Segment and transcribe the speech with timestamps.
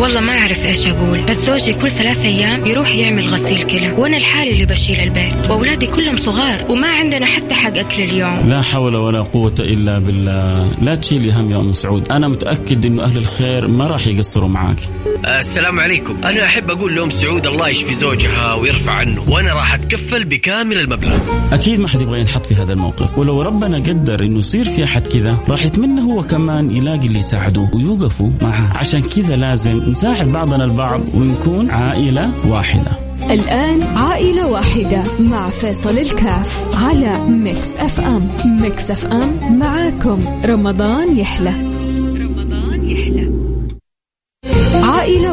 [0.00, 4.16] والله ما أعرف إيش أقول بس زوجي كل ثلاث أيام يروح يعمل غسيل كلى وأنا
[4.16, 8.48] الحالي اللي بشيل البيت وأولادي كلهم صغار وما عندنا حتى حق أكل اليوم.
[8.48, 10.68] لا حول ولا قوة إلا بالله.
[10.82, 12.12] لا تشيلي هم يا أم سعود.
[12.12, 14.78] أنا متأكد إنه أهل الخير ما راح يقصروا معاك.
[15.24, 16.16] السلام عليكم.
[16.24, 21.18] أنا أحب أقول لأم سعود الله يشفي زوجها ويرفع عنه وأنا راح أتكفل بكامل المبلغ.
[21.52, 23.18] أكيد ما حد يبغى ينحط في هذا الموقف.
[23.18, 27.70] ولو ربنا قدر إنه يصير في أحد كذا راح يتمنى هو كمان يلاقي اللي يساعده
[27.74, 28.76] ويوقفوا معه.
[28.76, 32.92] عشان كذا لازم نساعد بعضنا البعض ونكون عائلة واحدة.
[33.30, 40.20] الآن عائلة واحدة مع فيصل الكاف على Mix FM Mix FM معاكم.
[40.44, 41.71] رمضان يحلى.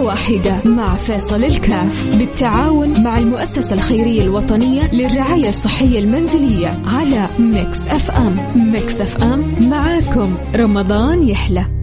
[0.09, 8.35] واحدة مع فيصل الكاف بالتعاون مع المؤسسة الخيرية الوطنية للرعاية الصحية المنزلية على Mix FM.
[8.71, 10.33] Mix FM معاكم.
[10.55, 11.78] رمضان يحلى.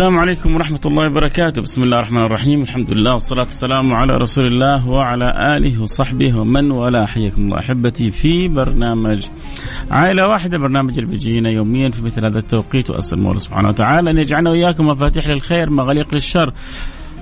[0.00, 1.62] السلام عليكم ورحمة الله وبركاته.
[1.62, 2.62] بسم الله الرحمن الرحيم.
[2.62, 7.06] الحمد لله والصلاة والسلام على رسول الله وعلى آله وصحبه ومن والاه.
[7.06, 9.26] حياكم الله أحبتي في برنامج
[9.90, 12.90] عائلة واحدة برنامج اللي بيجينا يوميا في مثل هذا التوقيت.
[12.90, 16.52] وأسأل الله سبحانه وتعالى أن يجعلنا وإياكم مفاتيح للخير مغاليق للشر.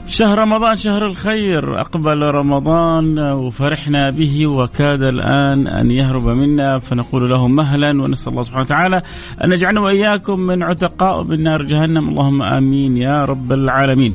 [0.09, 1.81] شهر رمضان شهر الخير.
[1.81, 6.79] أقبل رمضان وفرحنا به وكاد الآن أن يهرب منا.
[6.79, 9.03] فنقول له مهلا ونسأل الله سبحانه وتعالى
[9.45, 12.09] أن يجعلنا وإياكم من عتقاء من نار جهنم.
[12.09, 14.15] اللهم آمين يا رب العالمين.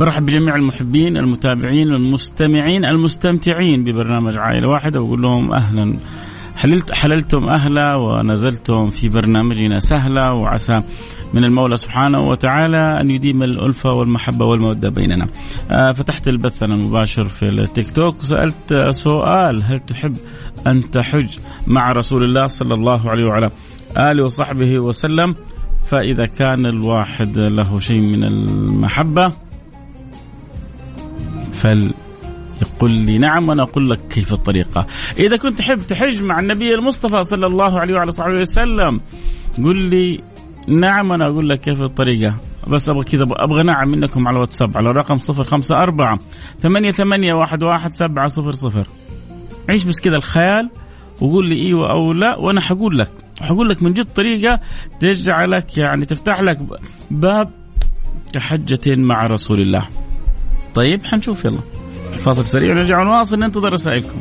[0.00, 5.96] برحب بجميع المحبين المتابعين المستمعين المستمتعين ببرنامج عائلة واحدة وأقول لهم أهلا.
[6.60, 10.82] حللت حللتم أهلا ونزلتم في برنامجنا سهلا وعسى
[11.34, 15.28] من المولى سبحانه وتعالى أن يديم الألفة والمحبة والمودة بيننا.
[15.70, 20.16] آه، فتحت البث أنا المباشر في التيك توك وسألت سؤال هل تحب
[20.66, 23.50] أن تحج مع رسول الله صلى الله عليه وعلى
[23.96, 25.34] آله وصحبه وسلم؟
[25.84, 29.32] فإذا كان الواحد له شيء من المحبة
[31.52, 31.90] فل
[32.62, 34.86] يقول لي نعم وأنا أقول لك كيف الطريقة.
[35.18, 39.00] إذا كنت تحب تحج مع النبي المصطفى صلى الله عليه وعلى صحبه وسلم
[39.64, 40.20] قل لي
[40.68, 42.40] نعم أنا أقول لك كيف الطريقة.
[42.66, 46.18] بس أبغى كذا أبغى نعم منكم على الواتساب على الرقم 054
[46.60, 48.86] ثمانية ثمانية واحد واحد سبعة صفر صفر.
[49.68, 50.70] عيش بس كذا الخيال
[51.20, 53.10] وقول لي إيوه أو لا وأنا حقول لك.
[53.42, 54.60] حقول لك من جد طريقة
[55.00, 56.58] تجعلك يعني تفتح لك
[57.10, 57.50] باب
[58.32, 59.86] كحجة مع رسول الله.
[60.74, 61.58] طيب حنشوف يلا.
[62.18, 64.20] فاصل سريع ونرجع نواصل ننتظر رسائلكم.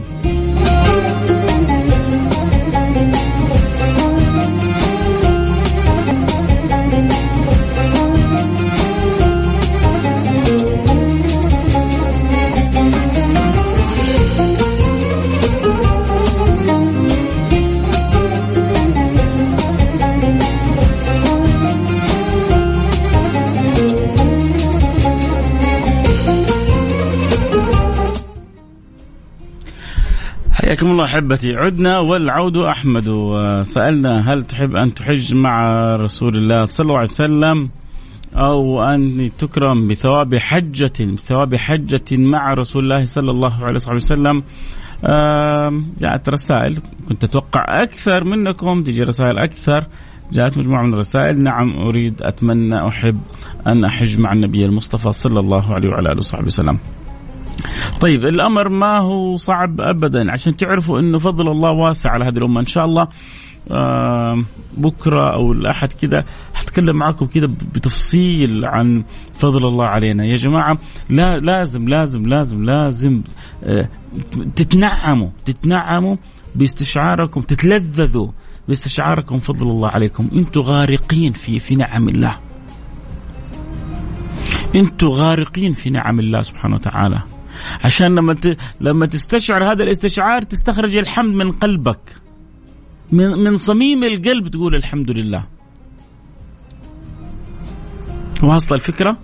[30.69, 31.56] حياكم الله أحبتي.
[31.56, 33.07] عدنا والعود أحمد.
[33.07, 37.69] وسألنا هل تحب أن تحج مع رسول الله صلى الله عليه وسلم
[38.36, 44.44] أو أن تكرم بثواب حجة بثواب حجة مع رسول الله صلى الله عليه وسلم؟
[46.00, 46.77] جاءت رسائل.
[47.10, 48.83] كنت أتوقع أكثر منكم.
[48.83, 49.83] تجي رسائل أكثر.
[50.31, 51.44] جاءت مجموعة من الرسائل.
[51.44, 53.19] نعم أريد أتمنى أحب
[53.68, 56.77] أن أحج مع النبي المصطفى صلى الله عليه وعلى آله وصحبه وسلم.
[58.01, 60.31] طيب الأمر ما هو صعب ابدا.
[60.31, 62.59] عشان تعرفوا إنه فضل الله واسع على هذه الأمة.
[62.59, 63.07] إن شاء الله
[64.77, 69.03] بكرة أو الأحد كذا حتكلم معكم كذا بتفصيل عن
[69.39, 70.25] فضل الله علينا.
[70.25, 70.77] يا جماعة
[71.09, 73.21] لا لازم لازم لازم لازم
[73.63, 73.89] آه
[74.56, 76.15] تتنعموا تتنعموا
[76.56, 78.27] باستشعاركم تتلذذوا
[78.67, 80.27] باستشعاركم فضل الله عليكم.
[80.33, 82.35] أنتم غارقين في في نعم الله.
[84.75, 87.21] أنتم غارقين في نعم الله سبحانه وتعالى.
[87.83, 88.35] عشان لما.
[88.81, 92.15] لما تستشعر هذا الاستشعار تستخرج الحمد من قلبك.
[93.11, 95.45] من من صميم القلب تقول الحمد لله.
[98.44, 99.17] واصلة الفكرة؟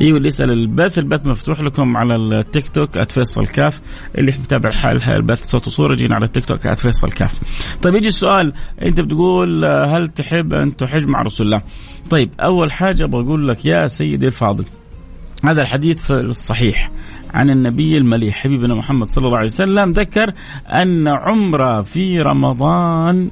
[0.00, 3.80] إيوه اللي يسأل البث البث مفتوح لكم على التيك توك @فيصل كاف.
[4.18, 7.32] اللي متابع الحال البث صوت وصورة جينا على التيك توك @فيصل كاف.
[7.82, 8.52] طيب يجي السؤال.
[8.82, 11.62] أنت بتقول هل تحب أن تحج مع رسول الله؟
[12.10, 14.64] طيب أول حاجة بقول لك يا سيدي الفاضل.
[15.44, 16.90] هذا الحديث الصحيح
[17.34, 20.32] عن النبي المليح حبيبنا محمد صلى الله عليه وسلم ذكر
[20.66, 23.30] أن عمرة في رمضان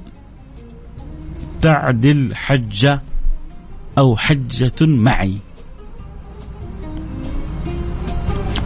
[1.61, 3.03] تعدل حجة
[3.99, 5.37] أو حجة معي.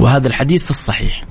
[0.00, 1.24] وهذا الحديث في الصحيح.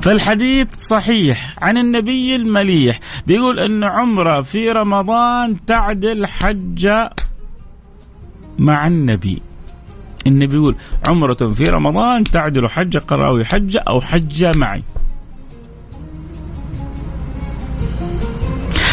[0.00, 7.10] فالحديث صحيح عن النبي المليح بيقول أن عمرة في رمضان تعدل حجة
[8.58, 9.42] مع النبي.
[10.26, 10.76] النبي يقول
[11.08, 14.82] عمرة في رمضان تعدل حجة قرأوي حجة أو حجة معي.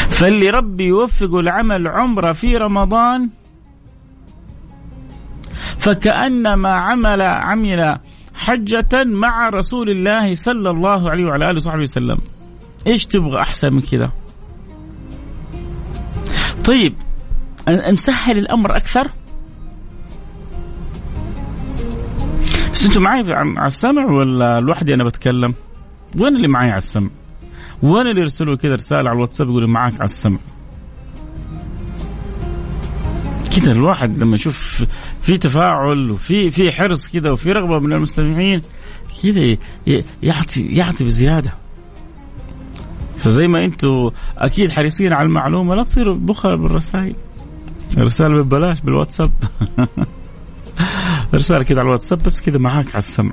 [0.10, 3.30] فاللي ربي يوفقه لعمل عمرة في رمضان.
[5.78, 7.98] فكأنما عمل عمل
[8.36, 12.18] حجة مع رسول الله صلى الله عليه وعلى آله وصحبه وسلم.
[12.88, 14.12] إيش تبغى أحسن من كذا؟
[16.66, 16.96] طيب
[17.68, 19.08] نسهل الأمر أكثر؟
[22.82, 25.54] بس أنتم معي على السمع ولا لوحدي أنا بتكلم؟
[26.18, 27.10] وين اللي معي على السمع؟
[27.84, 30.38] وين اللي يرسلوا كذا رسالة على الواتساب يقولوا معك على السمع؟
[33.56, 34.86] كذا الواحد لما يشوف
[35.22, 38.62] في تفاعل وفي في حرص كذا وفي رغبة من المستمعين
[39.24, 39.58] كذا
[40.24, 41.54] يعطي يعطي بزيادة
[43.18, 47.16] فزي ما أنتم أكيد حريصين على المعلومة لا تصيروا بخل بالرسائل
[47.98, 49.32] رسالة ببلاش بالواتساب
[51.34, 53.32] رسالة كذا على الواتساب بس كذا معاك على السمع.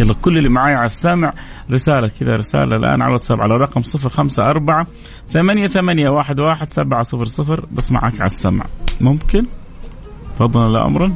[0.00, 1.32] يلا كل اللي معاي على السمع
[1.70, 4.86] رسالة كذا رسالة الآن على الواتساب على رقم صفر خمسة أربعة
[5.32, 8.64] ثمانية ثمانية واحد واحد سبعة صفر صفر بس معاك على السمع.
[9.00, 9.46] ممكن؟
[10.38, 11.14] فضلا لا أمرا.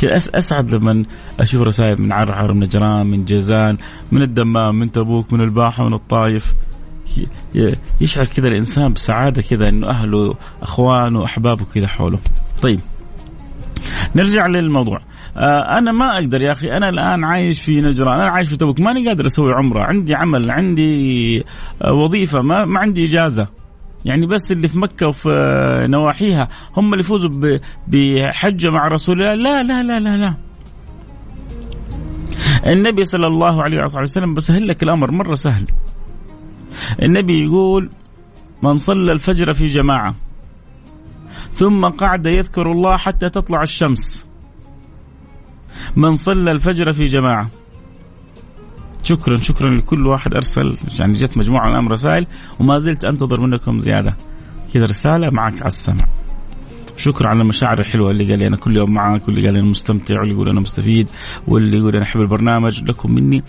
[0.00, 1.04] كذا أسعد لما
[1.40, 3.76] أشوف رسائل من عرعر من نجران من جيزان
[4.12, 6.54] من الدمام من تبوك من الباحة من الطايف.
[8.00, 12.18] يشعر كذا الإنسان بسعادة كذا إنه أهله أخوانه أحبابه كذا حوله.
[12.62, 12.80] طيب
[14.16, 15.00] نرجع للموضوع.
[15.36, 16.76] أنا ما أقدر يا أخي.
[16.76, 18.20] أنا الآن عايش في نجران.
[18.20, 18.80] أنا عايش في تبوك.
[18.80, 19.82] ماني قادر أسوي عمرة.
[19.82, 21.44] عندي عمل عندي
[21.82, 22.42] آه وظيفة.
[22.42, 23.48] ما ما عندي إجازة.
[24.04, 29.34] يعني بس اللي في مكة وفي نواحيها هم اللي يفوزوا بحجة مع رسول الله.
[29.34, 30.34] لا لا لا لا لا.
[32.66, 35.64] النبي صلى الله عليه وسلم بسهل لك الأمر؟ مرة سهل.
[37.02, 37.90] النبي يقول
[38.62, 40.14] من صلى الفجر في جماعة
[41.52, 44.31] ثم قعد يذكر الله حتى تطلع الشمس.
[45.96, 47.50] من صلى الفجر في جماعة
[49.02, 52.26] شكرا شكرا لكل واحد أرسل يعني جت مجموعة من الأمر رسائل
[52.60, 54.16] وما زلت أنتظر منكم زيادة
[54.74, 56.04] كذا رسالة معك على السمع
[56.96, 59.68] شكرا على المشاعر الحلوة اللي قال لي أنا كل يوم معك واللي قال لي أنا
[59.68, 61.08] مستمتع واللي يقول أنا مستفيد
[61.48, 63.44] واللي يقول أنا أحب البرنامج لكم مني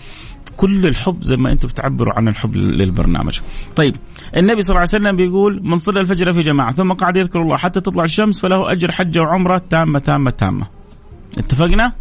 [0.56, 3.40] كل الحب زي ما أنتم بتعبروا عن الحب للبرنامج.
[3.76, 3.96] طيب
[4.36, 7.56] النبي صلى الله عليه وسلم بيقول من صلى الفجر في جماعة ثم قعد يذكر الله
[7.56, 10.66] حتى تطلع الشمس فله أجر حجة وعمرة تامة تامة تامة.
[11.38, 11.92] اتفقنا؟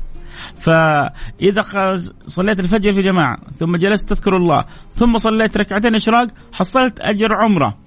[0.55, 1.95] فإذا
[2.27, 7.77] صليت الفجر في جماعة ثم جلست تذكر الله ثم صليت ركعتين إشراق حصلت أجر عمرة.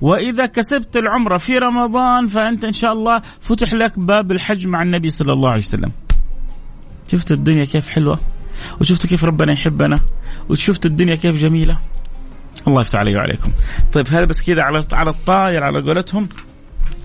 [0.00, 5.10] وإذا كسبت العمرة في رمضان فأنت إن شاء الله فتح لك باب الحج مع النبي
[5.10, 5.92] صلى الله عليه وسلم.
[7.08, 8.18] شفت الدنيا كيف حلوة؟
[8.80, 9.98] وشفت كيف ربنا يحبنا؟
[10.48, 11.78] وشفت الدنيا كيف جميلة؟
[12.68, 13.50] الله يفتح علي وعليكم.
[13.92, 16.28] طيب هذا بس كذا على على الطاير على قولتهم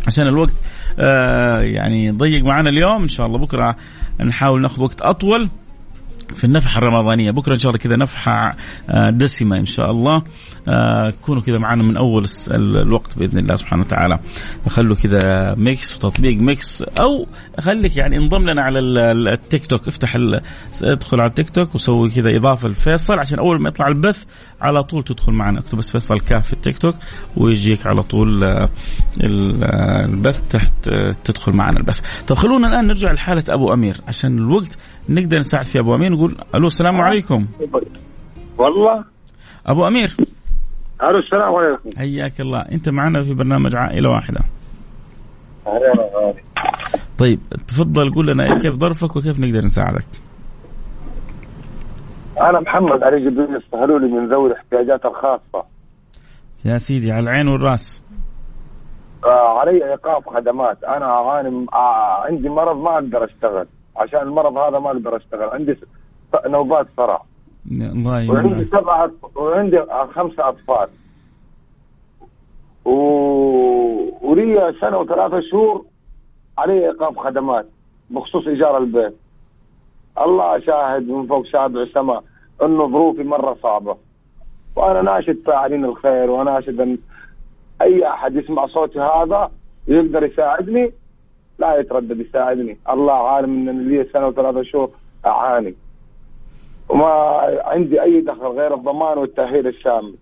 [0.07, 0.53] عشان الوقت
[0.99, 3.01] آه يعني ضيق معنا اليوم.
[3.01, 3.75] إن شاء الله بكرة
[4.19, 5.49] نحاول ناخذ وقت أطول.
[6.35, 7.31] في النفحة الرمضانية.
[7.31, 8.55] بكرة إن شاء الله كذا نفحة
[8.89, 10.23] آه، دسمة إن شاء الله.
[10.67, 14.19] آه، كونوا كذا معنا من أول الوقت بإذن الله سبحانه وتعالى.
[14.69, 17.27] خلوا كذا Mix وتطبيق Mix أو
[17.59, 19.87] خليك يعني انضم لنا على التيك توك.
[19.87, 20.15] افتح
[20.83, 24.23] ادخل على التيك توك وسوي كذا إضافة لفيصل عشان أول ما يطلع البث
[24.61, 25.59] على طول تدخل معنا.
[25.59, 26.95] اكتب بس فيصل كاف في التيك توك
[27.37, 28.69] ويجيك على طول آه،
[29.21, 30.89] البث تحت
[31.23, 32.01] تدخل معنا البث.
[32.27, 34.77] طب خلونا الآن نرجع لحالة أبو أمير عشان الوقت
[35.09, 37.47] نقدر نساعد في أبو أمير نقول ألو السلام عليكم.
[38.57, 39.03] والله.
[39.67, 40.15] أبو أمير.
[41.03, 41.89] ألو السلام عليكم.
[41.97, 42.59] حياك الله.
[42.59, 44.39] أنت معنا في برنامج عائلة واحدة.
[47.17, 50.07] طيب تفضل قول لنا كيف ظرفك وكيف نقدر نساعدك؟
[52.41, 55.65] أنا محمد علي جبريل السهلولي من ذوي الاحتياجات الخاصة.
[56.65, 58.03] يا سيدي على العين والرأس.
[59.25, 60.83] آه علي ايقاف خدمات.
[60.83, 63.67] أنا أعاني آه عندي مرض ما أقدر أشتغل.
[63.97, 65.49] عشان المرض هذا ما أقدر أشتغل.
[65.49, 65.77] عندي
[66.45, 67.21] نوبات صرع
[67.71, 69.81] الله وعندي سبعة وعندي
[70.15, 70.87] خمسة أطفال.
[72.85, 72.91] و...
[74.21, 75.85] ولي سنة وثلاثة شهور
[76.57, 77.65] علي إيقاف خدمات
[78.09, 79.13] بخصوص إيجار البيت.
[80.21, 82.23] الله شاهد من فوق سابع السماء
[82.63, 83.97] إنه ظروفي مرة صعبة.
[84.75, 86.97] وأنا ناشد فاعلين الخير وناشد إن
[87.81, 89.51] أي أحد يسمع صوتي هذا
[89.87, 90.91] يقدر يساعدني.
[91.59, 92.77] لا يتردد يساعدني.
[92.89, 94.89] الله عالم إن لي سنة وثلاثة شهور
[95.25, 95.75] أعاني.
[96.89, 97.11] وما
[97.65, 100.15] عندي أي دخل غير الضمان والتأهيل الشامل.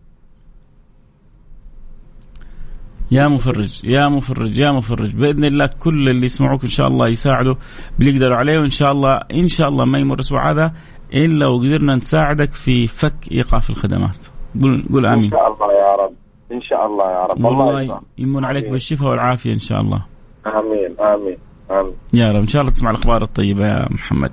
[3.12, 5.16] يا مفرج يا مفرج يا مفرج.
[5.16, 7.56] بإذن الله كل اللي يسمعوك إن شاء الله يساعدوا
[8.00, 10.74] بيقدروا عليه وإن شاء الله إن شاء الله ما يمر أسبوع هذا
[11.14, 14.28] إلا وقدرنا نساعدك في فك إيقاف الخدمات.
[14.62, 15.24] قول قول آمين.
[15.24, 16.14] إن شاء الله يا رب.
[16.52, 17.38] إن شاء الله يا رب.
[17.38, 20.13] الله يمن عليك بالشفاء والعافية إن شاء الله.
[20.48, 21.38] آمين آمين
[21.72, 21.96] آمين.
[22.14, 24.32] يا رب إن شاء الله تسمع الأخبار الطيبة يا محمد.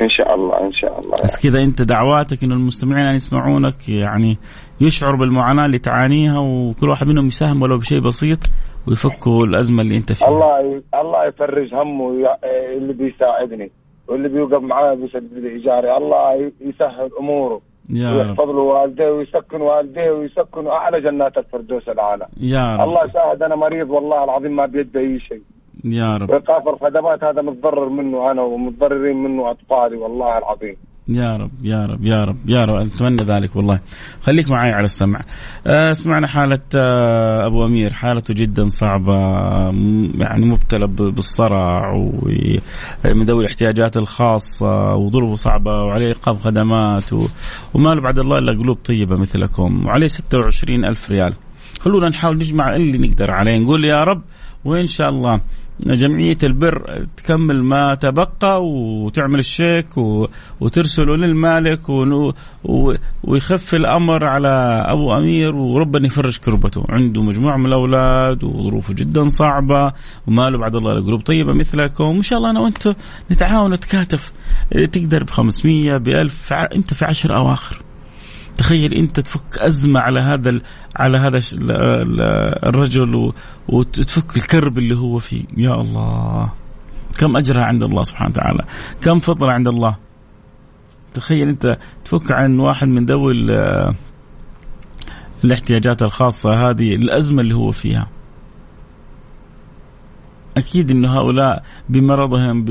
[0.00, 1.16] إن شاء الله إن شاء الله.
[1.24, 4.38] بس كذا أنت دعواتك انه المستمعين يسمعونك يعني
[4.80, 8.38] يشعروا بالمعاناة اللي تعانيها وكل واحد منهم يساهم ولو بشيء بسيط
[8.88, 10.28] ويفكوا الأزمة اللي أنت فيها.
[10.28, 10.82] الله ي...
[11.00, 12.10] الله يفرج همه
[12.76, 13.70] اللي بيساعدني
[14.08, 15.96] واللي بيوقف معاه بيسدد إيجاري.
[15.96, 17.60] الله يسهل أموره.
[17.94, 22.88] ويحفظ له والديه ويسكن والديه ويسكن أعلى جنات الفردوس الاعلى يا رب.
[22.88, 25.42] الله يساعد أنا مريض والله العظيم ما بيدي اي شيء.
[25.84, 26.30] يا رب.
[26.30, 30.76] ايقاف الخدمات هذا متضرر منه أنا ومتضررين منه أطفالي والله العظيم.
[31.08, 32.76] يا رب يا رب يا رب يا رب.
[32.86, 33.80] أتمنى ذلك والله.
[34.22, 35.20] خليك معي على السمع.
[35.66, 37.92] آه، سمعنا حالة آه، أبو أمير.
[37.92, 39.12] حالته جدا صعبة
[40.18, 47.12] يعني مبتلى بالصرع ومن ذوي الاحتياجات الخاصة وظروفه صعبة وعليه إيقاف خدمات
[47.74, 51.32] وما له بعد الله إلا قلوب طيبة مثلكم وعليه 26 ألف ريال.
[51.80, 53.58] خلونا نحاول نجمع اللي نقدر عليه.
[53.58, 54.22] نقول يا رب
[54.64, 55.40] وإن شاء الله
[55.86, 59.86] جمعية البر تكمل ما تبقى وتعمل الشيك
[60.60, 61.80] وترسله للمالك
[63.24, 66.84] ويخف الأمر على أبو أمير وربنا يفرج كربته.
[66.88, 69.92] عنده مجموعة من الأولاد وظروفه جدا صعبة
[70.26, 72.04] وماله بعد الله قلوب طيبة مثلكم.
[72.04, 72.94] وإن شاء الله أنا وأنتم
[73.30, 74.32] نتعاون نتكاتف
[74.92, 77.82] تقدر ب 500 ب 1000 أنت في عشر أواخر.
[78.58, 80.60] تخيل انت تفك أزمة على هذا
[80.96, 81.40] على هذا
[82.68, 83.32] الرجل
[83.68, 85.44] وتفك الكرب اللي هو فيه.
[85.56, 86.52] يا الله.
[87.18, 88.64] كم اجرها عند الله سبحانه وتعالى.
[89.02, 89.96] كم فضل عند الله.
[91.14, 93.32] تخيل انت تفك عن واحد من ذوي
[95.44, 98.08] الاحتياجات الخاصة هذه الأزمة اللي هو فيها.
[100.56, 102.64] أكيد إنه هؤلاء بمرضهم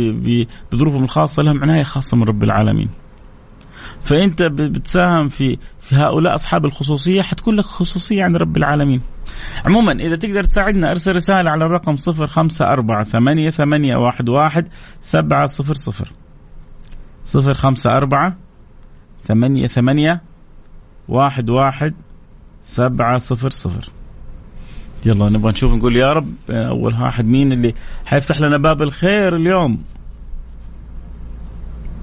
[0.71, 2.89] بظروفهم الخاصة لهم عناية خاصة من رب العالمين.
[4.01, 9.01] فأنت بتساهم في في هؤلاء أصحاب الخصوصية حتكون لك خصوصية عند رب العالمين.
[9.65, 14.67] عموما إذا تقدر تساعدنا أرسل رسالة على الرقم صفر خمسة أربعة ثمانية, ثمانية واحد, واحد
[15.01, 16.11] سبعة صفر صفر.
[17.23, 18.35] صفر خمسة أربعة
[19.23, 20.21] ثمانية ثمانية
[21.07, 21.93] واحد واحد
[22.61, 23.89] سبعة صفر صفر
[25.05, 27.73] يلا نبغى نشوف نقول يا رب أول واحد مين اللي
[28.05, 29.83] حيفتح لنا باب الخير اليوم؟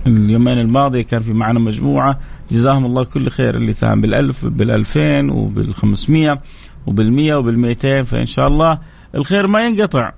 [0.06, 2.20] اليومين الماضية كان في معنا مجموعة.
[2.50, 3.56] جزاهم الله كل خير.
[3.56, 6.40] اللي ساهم بالألف بالألفين وبالخمسمية
[6.86, 8.78] وبالمية وبالمئتين فإن شاء الله
[9.14, 10.12] الخير ما ينقطع.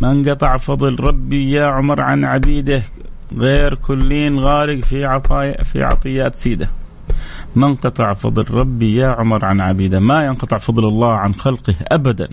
[0.00, 2.82] ما انقطع فضل ربي يا عمر عن عبيده
[3.36, 6.68] غير كلين غارق في عطايا في عطيات سيده.
[7.56, 12.28] ما انقطع فضل ربي يا عمر عن عبيده ما ينقطع فضل الله عن خلقه ابدا.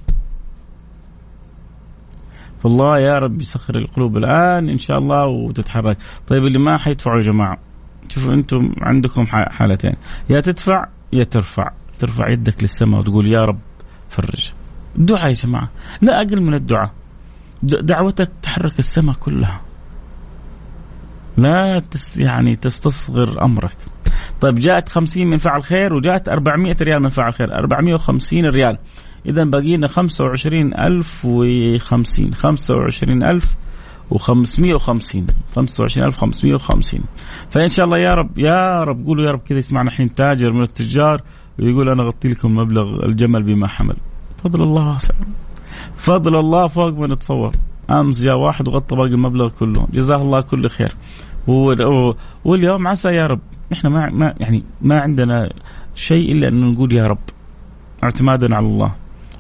[2.60, 5.98] فالله يا رب يسخر القلوب الآن إن شاء الله وتتحرك.
[6.28, 7.58] طيب اللي ما حيدفعوا يا جماعة؟
[8.16, 9.94] شوفوا أنتم عندكم حالتين.
[10.30, 11.72] يا تدفع يا ترفع.
[12.00, 13.60] ترفع يدك للسماء وتقول يا رب
[14.10, 14.52] فرج.
[14.98, 15.70] الدعاء يا جماعة.
[16.02, 16.92] لا أقل من الدعاء.
[17.64, 19.62] دعوتك تحرك السماء كلها.
[21.38, 23.78] لا تس يعني تستصغر أمرك.
[24.42, 27.56] طيب جاءت 50 من فعل خير وجاءت 400 ريال من فعل خير.
[27.56, 28.78] 450 ريال.
[29.26, 33.56] اذا باقي لنا 25050 25000
[34.12, 35.24] و550
[35.56, 37.02] 25550
[37.50, 40.62] فإن شاء الله يا رب يا رب قولوا يا رب كذا يسمعنا الحين تاجر من
[40.62, 41.22] التجار
[41.60, 43.96] ويقول أنا أغطي لكم مبلغ الجمل بما حمل.
[44.44, 45.16] فضل الله واسع.
[45.96, 47.52] فضل الله فوق ما نتصور.
[47.90, 49.88] أمس جاء واحد وغطى باقي المبلغ كله.
[49.94, 50.96] جزاه الله كل خير.
[52.46, 53.40] واليوم عسى يا رب.
[53.74, 55.50] إحنا ما, ما يعني ما عندنا
[55.96, 57.18] شيء إلا أن نقول يا رب.
[58.04, 58.92] اعتمادنا على الله.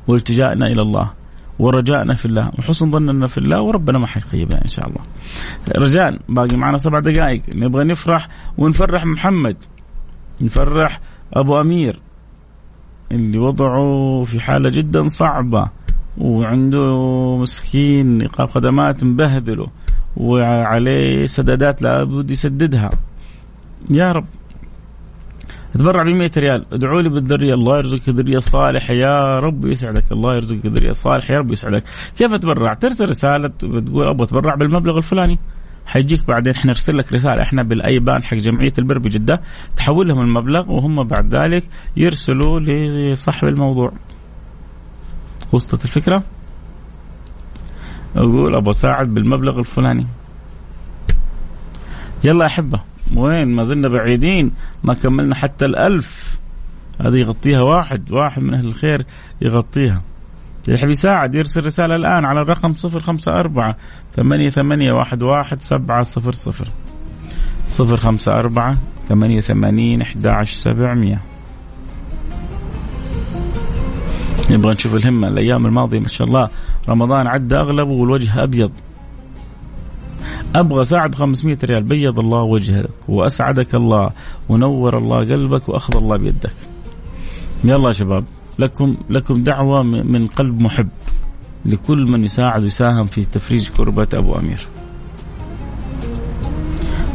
[0.07, 1.11] والتجائنا إلى الله.
[1.59, 2.51] ورجائنا في الله.
[2.59, 5.01] وحسن ظننا في الله وربنا ما حيخيبنا إن شاء الله.
[5.77, 7.41] رجاء باقي معنا سبع دقائق.
[7.49, 9.57] نبغى نفرح ونفرح محمد.
[10.41, 10.99] نفرح
[11.33, 11.99] أبو أمير
[13.11, 15.69] اللي وضعه في حالة جدا صعبة
[16.17, 16.97] وعنده
[17.37, 19.67] مسكين ايقاف خدمات مبهدله
[20.17, 22.89] وعليه سدادات لابد يسددها.
[23.91, 24.25] يا رب.
[25.79, 26.65] تبرع ب 100 ريال.
[26.73, 27.53] ادعوا لي بالذرية.
[27.53, 28.93] الله يرزقك ذرية صالحة.
[28.93, 30.11] يا رب يسعدك.
[30.11, 31.33] الله يرزقك ذرية صالحة.
[31.33, 31.83] يا رب يسعدك.
[32.17, 35.39] كيف اتبرع ترسل رسالة بتقول أبغى اتبرع بالمبلغ الفلاني.
[35.85, 36.53] حيجيك بعدين.
[36.53, 37.43] إحنا نرسل لك رسالة.
[37.43, 39.41] إحنا بالايبان حق جمعية البر بجدة.
[39.75, 41.63] تحول لهم المبلغ وهم بعد ذلك
[41.97, 43.93] يرسلوا لصاحب الموضوع.
[45.51, 46.23] وصلت الفكرة؟
[48.15, 50.07] أقول أبغى أساعد بالمبلغ الفلاني.
[52.23, 52.94] يلا أحبة.
[53.15, 54.51] وين؟ ما زلنا بعيدين
[54.83, 56.39] ما كملنا حتى الألف.
[57.01, 59.05] هذه يغطيها واحد واحد من أهل الخير
[59.41, 60.01] يغطيها.
[60.65, 63.77] اللي يحب يساعد يرسل رسالة الآن على الرقم صفر خمسة أربعة
[64.15, 66.67] ثمانية ثمانية واحد واحد سبعة صفر صفر.
[67.67, 68.77] صفر خمسة أربعة
[69.09, 71.21] ثمانية ثمانين أحد عشر سبعمية.
[74.51, 76.49] نبغى نشوف الهمة الأيام الماضية ما شاء الله.
[76.89, 78.71] رمضان عدى أغلبه والوجه أبيض.
[80.55, 84.09] أبغى ساعد ب 500 ريال بيض الله وجهك وأسعدك الله
[84.49, 86.53] ونور الله قلبك وأخذ الله بيدك.
[87.63, 88.23] يلا يا شباب
[88.59, 90.87] لكم لكم دعوة من قلب محب
[91.65, 94.67] لكل من يساعد ويساهم في تفريج كربة أبو أمير.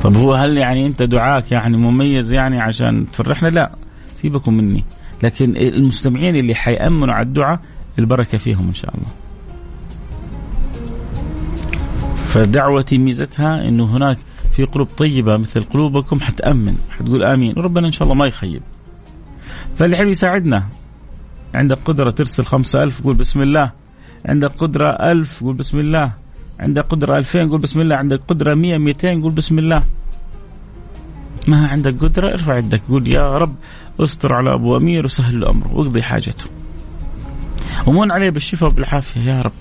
[0.03, 3.73] طب هو هل يعني أنت دعاك يعني مميز يعني عشان تفرحنا؟ لا
[4.15, 4.85] سيبكم مني،
[5.23, 7.61] لكن المستمعين اللي حيأمنوا على الدعاء
[7.99, 9.20] البركة فيهم إن شاء الله.
[12.31, 14.19] فدعوتي ميزتها إنه هناك
[14.57, 18.63] في قلوب طيبة مثل قلوبكم حتأمن حتقول آمين وربنا إن شاء الله ما يخيب.
[19.77, 20.67] فاللي يحب يساعدنا.
[21.55, 23.73] عندك قدرة ترسل خمسة ألف قول بسم الله.
[24.27, 26.13] عندك قدرة ألف قول بسم الله.
[26.61, 27.97] عندك قدرة ألفين قول بسم الله.
[27.97, 29.83] عندك قدرة مية ميتين قول بسم الله.
[31.49, 33.55] ما عندك قدرة؟ ارفع يدك قول يا رب
[34.01, 36.45] استر على أبو أمير وسهل الأمر واقضي حاجته.
[37.87, 39.53] ومن عليه بالشفاء وبالعافية يا رب.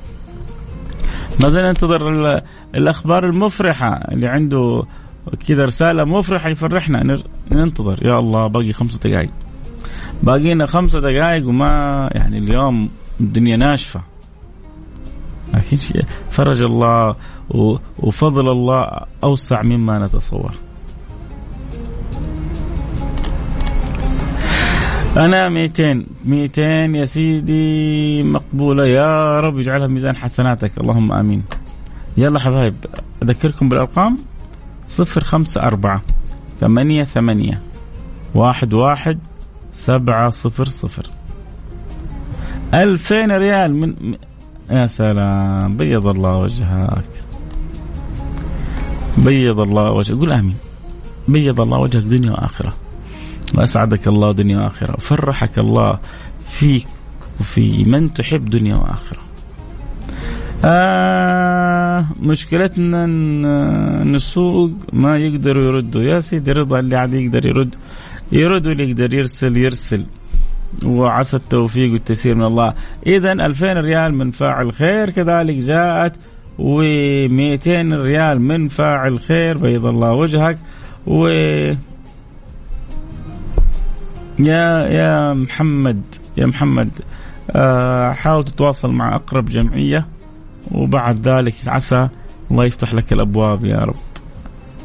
[1.39, 2.41] ما زلنا ننتظر
[2.75, 4.83] الأخبار المفرحة اللي عنده
[5.47, 7.21] كذا رسالة مفرحة يفرحنا.
[7.51, 8.07] ننتظر.
[8.07, 9.29] يا الله باقي خمسة دقائق
[10.23, 12.89] باقي لنا خمسة دقائق وما يعني اليوم
[13.21, 14.01] الدنيا ناشفة.
[15.53, 15.77] لكن
[16.29, 17.15] فرج الله
[17.99, 18.89] وفضل الله
[19.23, 20.53] أوسع مما نتصور.
[25.17, 26.61] أنا 200 200
[26.95, 28.85] يا سيدي مقبولة.
[28.85, 30.77] يا رب يجعلها ميزان حسناتك.
[30.77, 31.43] اللهم آمين.
[32.17, 32.75] يلا حبايب
[34.87, 36.01] صفر خمسة أربعة
[36.59, 37.61] ثمانية ثمانية
[38.35, 39.19] واحد واحد
[39.73, 41.05] سبعة صفر صفر.
[42.73, 44.15] ألفين ريال من
[44.69, 45.77] يا سلام.
[45.77, 47.03] بيض الله وجهك.
[49.17, 50.17] بيض الله وجهك.
[50.17, 50.57] قول آمين.
[51.27, 52.73] بيض الله وجهك دنيا وآخرة.
[53.57, 54.97] وأسعدك الله دنيا وآخرة.
[54.97, 55.99] فرحك الله
[56.47, 56.87] فيك
[57.39, 59.19] وفي من تحب دنيا وآخرة.
[60.65, 67.75] آه مشكلتنا إن السوق ما يقدروا يردوا يا سيدي رضا اللي عاد يقدر يرد.
[68.31, 70.03] يرد واللي يقدر يرسل يرسل.
[70.85, 72.73] وعسى التوفيق والتيسير من الله.
[73.07, 76.15] اذا 2000 ريال من فاعل خير كذلك جاءت
[76.59, 79.57] و200 ريال من فاعل خير.
[79.57, 80.57] بيض الله وجهك.
[81.07, 81.27] و
[84.39, 86.01] يا يا محمد
[86.37, 86.89] يا محمد
[87.51, 90.05] آه حاول تتواصل مع أقرب جمعية
[90.71, 92.09] وبعد ذلك عسى
[92.51, 93.95] الله يفتح لك الأبواب يا رب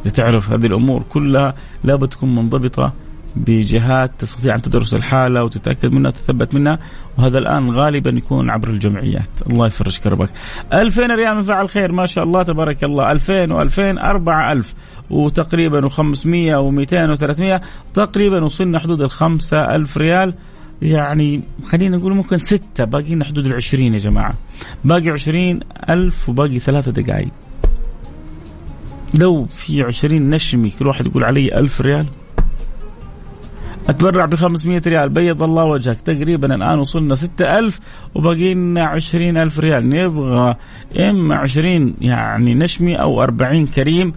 [0.07, 2.93] لتعرف هذه الأمور كلها لابد تكون منضبطة
[3.37, 6.79] بجهات تستطيع أن تدرس الحالة وتتأكد منها وتثبت منها
[7.19, 9.29] وهذا الآن غالبا يكون عبر الجمعيات.
[9.51, 10.29] الله يفرج كربك.
[10.73, 13.13] 2000 ريال من فعل خير ما شاء الله تبارك الله.
[13.13, 14.75] 2000 و2000 4000
[15.11, 17.61] وتقريبا و500 و200 و300
[17.95, 20.35] تقريبا وصلنا حدود ال 5000 ريال.
[20.83, 24.35] يعني خلينا نقول ممكن ستة باقي لنا حدود العشرين يا جماعة.
[24.85, 27.29] باقي عشرين ألف وباقي ثلاثة دقائق
[29.21, 32.07] لو في عشرين نشمي كل واحد يقول علي ألف ريال.
[33.89, 35.09] أتبرع ب 500 ريال.
[35.09, 36.01] بيض الله وجهك.
[36.01, 37.81] تقريبا الآن وصلنا 6000
[38.15, 39.89] وباقي لنا 20000 ريال.
[39.89, 40.57] نبغى
[40.99, 44.15] إما 20 يعني نشمي أو 40 كريم.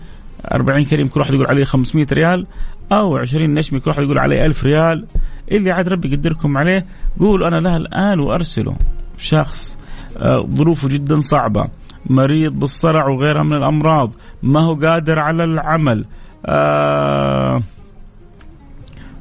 [0.51, 2.47] 40 كريم كل واحد يقول عليه 500 ريال.
[2.91, 5.06] أو 20 نشمي كل واحد يقول عليه 1000 ريال.
[5.51, 6.86] اللي عاد ربي يقدركم عليه
[7.19, 8.73] قولوا أنا لها الآن وأرسلوا
[9.17, 9.77] شخص
[10.17, 11.67] آه، ظروفه جدا صعبة.
[12.06, 14.12] مريض بالصرع وغيرها من الأمراض.
[14.43, 16.06] ما هو قادر على العمل.
[16.45, 17.62] آه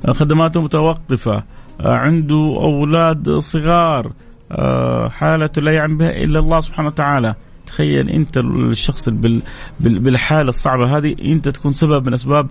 [0.08, 1.44] خدماته متوقفة
[1.80, 4.12] آه، عنده أولاد صغار
[4.52, 7.34] آه، حالته لا يعلم بها إلا الله سبحانه وتعالى
[7.66, 9.08] تخيل أنت الشخص
[9.80, 12.50] بالحالة الصعبة هذه أنت تكون سبب من أسباب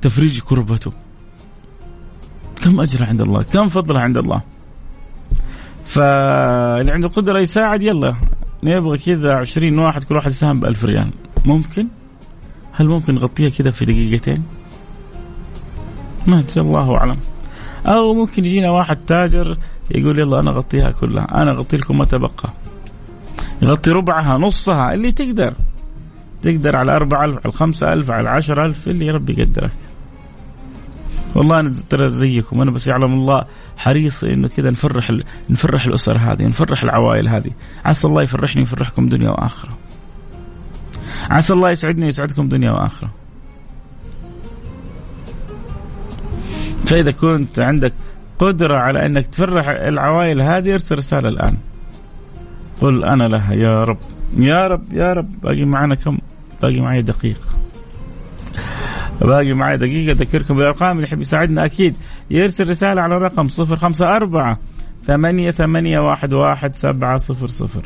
[0.00, 0.92] تفريج كربته.
[2.64, 4.42] كم أجر عند الله؟ كم فضله عند الله؟
[5.84, 8.14] فاللي عنده قدرة يساعد يلا
[8.62, 11.10] نبغى كذا 20 واحد كل واحد يساهم ب 1000 ريال
[11.44, 11.88] ممكن؟
[12.72, 14.42] هل ممكن نغطيها كذا في دقيقتين؟
[16.26, 17.18] ما أدري الله أعلم.
[17.86, 19.58] أو ممكن يجينا واحد تاجر
[19.90, 21.42] يقول يلا أنا أغطيها كلها.
[21.42, 22.52] أنا أغطي لكم ما تبقى.
[23.62, 25.54] يغطي ربعها نصها اللي تقدر.
[26.42, 29.72] تقدر على أربعة ألف على خمسة ألف على عشرة ألف اللي ربي يقدرك.
[31.34, 32.62] والله أنا ترى زيكم.
[32.62, 33.44] أنا بس يعلم الله
[33.76, 35.12] حريص إنه كذا نفرح
[35.50, 37.50] نفرح الأسر هذه نفرح العوائل هذه.
[37.84, 39.76] عسى الله يفرحني ويفرحكم دنيا وآخرة.
[41.30, 43.10] عسى الله يسعدني ويسعدكم دنيا وآخرة.
[46.86, 47.92] فإذا كنت عندك
[48.38, 51.56] قدرة على أنك تفرح العوائل هذه ارسل رسالة الآن.
[52.80, 53.98] قل أنا لها يا رب.
[54.38, 55.40] يا رب يا رب.
[55.40, 56.18] باقي معنا كم؟
[56.62, 57.48] باقي معي دقيقة.
[59.20, 61.94] باقي معي دقيقة أذكركم بالأرقام اللي يحب يساعدنا أكيد.
[62.30, 63.30] يرسل رسالة على
[63.76, 64.58] خمسة أربعة
[65.06, 67.82] ثمانية ثمانية واحد واحد سبعة صفر صفر.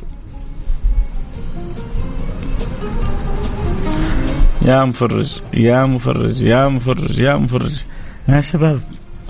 [4.62, 7.82] يا مفرج يا مفرج يا مفرج يا مفرج.
[8.30, 8.80] يا شباب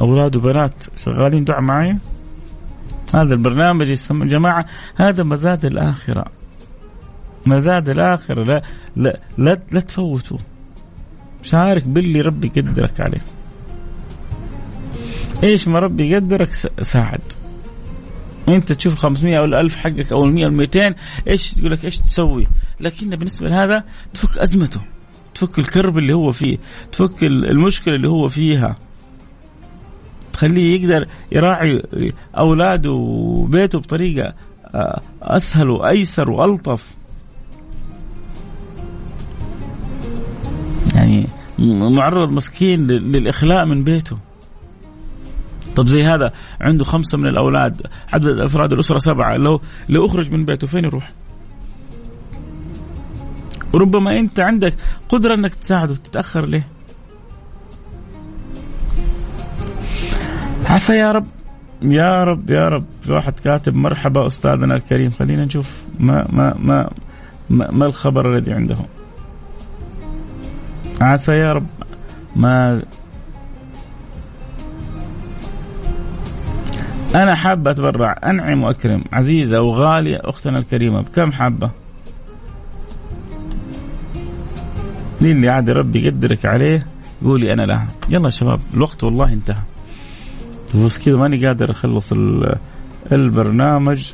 [0.00, 1.96] أولاد وبنات شغالين دعاء معي
[3.14, 6.24] هذا البرنامج يسمى جماعة هذا مزاد الآخرة.
[7.46, 8.62] مزاد الآخرة لا
[8.96, 10.38] لا لا, لا تفوتوا.
[11.42, 13.20] شارك باللي ربي يقدرك عليه.
[15.42, 17.20] إيش ما ربي يقدرك ساعد.
[18.48, 20.94] أنت تشوف 500 أو 1000 حقك أو ال 100 أو 200
[21.28, 22.46] إيش تقول لك إيش تسوي؟
[22.80, 23.84] لكن بالنسبة لهذا
[24.14, 24.80] تفك أزمته.
[25.34, 26.58] تفك الكرب اللي هو فيه.
[26.92, 28.76] تفك المشكلة اللي هو فيها.
[30.40, 31.82] تخليه يقدر يراعي
[32.38, 34.34] أولاده وبيته بطريقة
[34.74, 36.94] آه، أسهل وأيسر وألطف
[40.94, 41.26] يعني
[41.58, 44.16] معرض مسكين للإخلاء من بيته
[45.76, 50.44] طب زي هذا عنده خمسة من الأولاد عدد أفراد الأسرة سبعة لو لو أخرج من
[50.44, 51.10] بيته فين يروح؟
[53.72, 54.74] وربما أنت عندك
[55.08, 56.79] قدرة إنك تساعده تتأخر ليه؟
[60.70, 61.26] عسى يا رب
[61.82, 62.84] يا رب يا رب.
[63.02, 65.10] في واحد كاتب مرحبا أستاذنا الكريم.
[65.10, 66.90] خلينا نشوف ما ما ما
[67.50, 68.76] ما, ما الخبر الذي عنده
[71.00, 71.66] عسى يا رب.
[72.36, 72.82] ما
[77.14, 78.16] أنا حابة أتبرع.
[78.24, 79.04] أنعم وأكرم.
[79.12, 80.18] عزيزة وغالية.
[80.24, 81.70] أختنا الكريمة بكم حابة؟
[85.22, 86.86] اللي عاد ربي يقدرك عليه
[87.24, 87.86] قولي أنا لها.
[88.08, 89.69] يلا يا شباب الوقت والله انتهى.
[90.74, 92.12] بس كذا ماني قادر أخلص
[93.12, 94.12] البرنامج.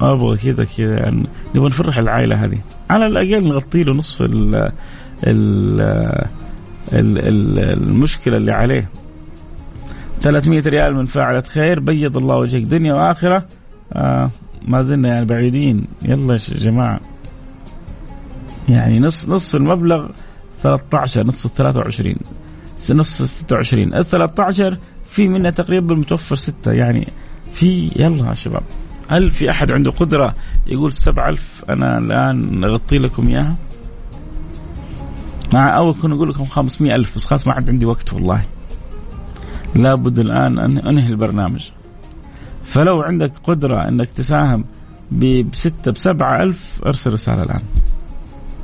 [0.00, 1.26] أبغى كذا كذا يعني.
[1.54, 2.58] نبغى نفرح العائلة هذه.
[2.90, 4.54] على الأقل نغطي له نصف ال
[5.26, 5.80] ال
[6.92, 8.88] ال المشكلة اللي عليه.
[10.20, 11.80] 300 ريال من فاعلة خير.
[11.80, 13.46] بيض الله وجهك دنيا وآخرة.
[13.92, 14.30] آه
[14.68, 15.84] ما زلنا يعني بعيدين.
[16.02, 17.00] يلا يا جماعة.
[18.68, 20.08] يعني نص نصف المبلغ
[20.62, 22.14] 13 نصف ال 23
[22.90, 24.76] نصف ال 26 ال 13
[25.10, 27.08] في منها تقريبا متوفر ستة يعني
[27.52, 28.62] في يلا يا شباب.
[29.08, 30.34] هل في أحد عنده قدرة
[30.66, 33.56] يقول سبع ألف أنا الآن أغطي لكم إياها؟
[35.54, 38.42] مع أول كنا نقول لكم 500 ألف بس خلاص ما عاد عندي وقت والله.
[39.74, 41.70] لابد الآن أن أنهي البرنامج.
[42.64, 44.64] فلو عندك قدرة أنك تساهم
[45.52, 47.62] بستة بسبعة ألف أرسل رسالة الآن.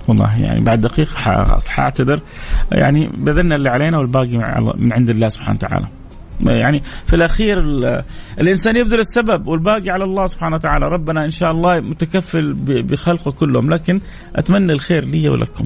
[0.08, 1.14] والله يعني بعد دقيقة
[1.68, 2.20] حاعتذر.
[2.72, 4.36] يعني بذلنا اللي علينا والباقي
[4.76, 5.86] من عند الله سبحانه وتعالى.
[6.40, 7.58] يعني في الأخير
[8.40, 10.88] الإنسان يبذل السبب والباقي على الله سبحانه وتعالى.
[10.88, 13.70] ربنا إن شاء الله متكفل بخلقه كلهم.
[13.70, 14.00] لكن
[14.36, 15.64] أتمنى الخير لي ولكم.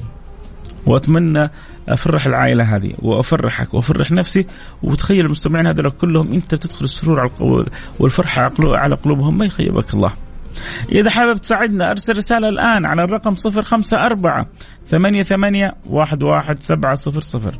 [0.85, 1.49] وأتمنى
[1.89, 4.45] أفرح العائلة هذه وأفرحك وأفرح نفسي.
[4.83, 7.31] وتخيل المستمعين هذول كلهم أنت تدخل السرور على
[7.99, 10.13] والفرحة على قلوبهم ما يخيبك الله.
[10.91, 14.45] إذا حابب تساعدنا أرسل رسالة الآن على الرقم 054
[14.87, 17.59] ثمانية ثمانية واحد واحد سبعة صفر صفر.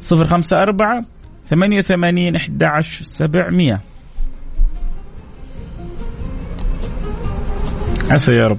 [0.00, 1.04] صفر خمسة أربعة
[1.50, 3.80] ثمانية وثمانين أحد عشر سبعمية.
[8.10, 8.58] عسى يا رب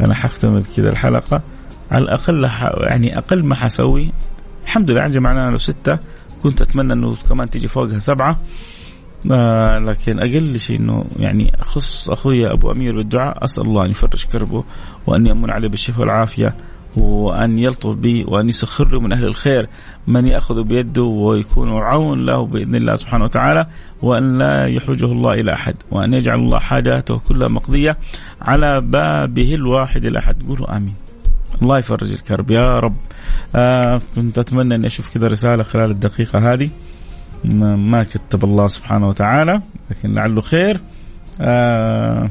[0.00, 1.42] أنا حختم بكذا الحلقة.
[1.90, 2.50] على الأقل
[2.88, 4.12] يعني أقل ما حسوي.
[4.64, 5.98] الحمد لله جمعنا له ستة.
[6.42, 8.38] كنت أتمنى أنه كمان تجي فوقها سبعة.
[9.32, 14.24] آه لكن أقل شيء إنه يعني أخص أخوي أبو أمير بالدعاء أسأل الله أن يفرج
[14.24, 14.64] كربه
[15.06, 16.54] وأن يمن عليه بالشفاء والعافية.
[17.00, 19.68] وأن يلطف به وأن يسخر من أهل الخير.
[20.06, 23.66] من يأخذ بيده ويكون عون له بإذن الله سبحانه وتعالى
[24.02, 27.96] وأن لا يحوجه الله إلى أحد وأن يجعل الله حاجاته كلها مقضية
[28.42, 30.42] على بابه الواحد الأحد.
[30.48, 30.94] قولوا آمين.
[31.62, 32.50] الله يفرج الكرب.
[32.50, 32.96] يا رب.
[33.54, 36.70] آه كنت أتمنى أن أشوف كذا رسالة خلال الدقيقة هذه.
[37.44, 40.80] ما كتب الله سبحانه وتعالى لكن لعله خير.
[41.40, 42.28] آه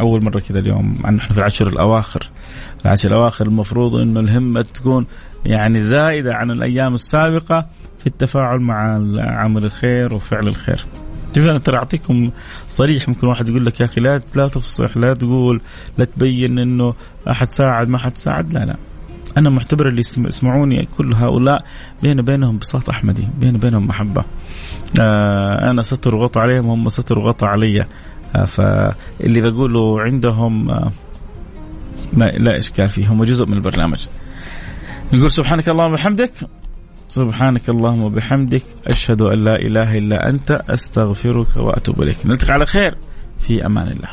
[0.00, 0.94] أول مرة كذا اليوم.
[1.04, 2.30] نحن في العشر الأواخر.
[2.84, 5.06] العشر الأواخر المفروض أنه الهمة تكون
[5.44, 7.66] يعني زائدة عن الأيام السابقة
[7.98, 10.86] في التفاعل مع عمل الخير وفعل الخير.
[11.36, 12.30] شوف أنا ترى أعطيكم
[12.68, 13.08] صريح.
[13.08, 15.60] ممكن واحد يقول لك يا أخي لا لا تفصح لا تقول
[15.98, 16.94] لا تبين إنه
[17.30, 18.52] أحد ساعد ما حد ساعد.
[18.52, 18.76] لا لا.
[19.36, 21.64] أنا معتبر اللي يسمعوني كل هؤلاء
[22.02, 24.24] بين بينهم بساط أحمدي بين بينهم محبة.
[25.00, 27.86] آه أنا ستر وغطى عليهم هم ستر وغطى علي.
[28.32, 30.92] فاللي بقوله عندهم آه
[32.12, 33.12] ما لا إشكال فيه.
[33.12, 34.06] هم جزء من البرنامج.
[35.12, 36.32] نقول سبحانك اللهم وبحمدك.
[37.08, 38.62] سبحانك اللهم وبحمدك.
[38.86, 40.50] أشهد أن لا إله إلا أنت.
[40.50, 42.16] أستغفرك وأتوب إليك.
[42.26, 42.98] نلتقي على خير.
[43.38, 44.08] في أمان الله.